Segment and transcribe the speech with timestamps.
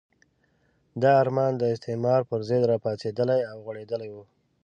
[1.01, 4.23] دا ارمان د استعمار پرضد راپاڅېدلی او غوړېدلی وو.